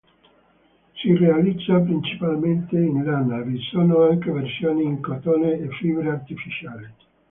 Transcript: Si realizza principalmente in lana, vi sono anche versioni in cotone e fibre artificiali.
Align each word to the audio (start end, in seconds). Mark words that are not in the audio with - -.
Si 0.93 1.15
realizza 1.15 1.77
principalmente 1.79 2.75
in 2.75 3.03
lana, 3.03 3.41
vi 3.43 3.59
sono 3.69 4.01
anche 4.05 4.31
versioni 4.31 4.83
in 4.83 4.99
cotone 4.99 5.59
e 5.59 5.69
fibre 5.73 6.09
artificiali. 6.09 6.91